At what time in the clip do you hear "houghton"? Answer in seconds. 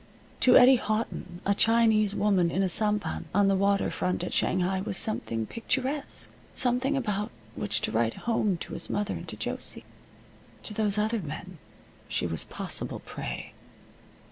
0.77-1.41